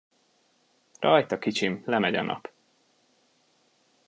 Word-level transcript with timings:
Rajta, 0.99 1.39
kicsim, 1.39 1.83
lemegy 1.85 2.15
a 2.15 2.21
Nap. 2.21 2.51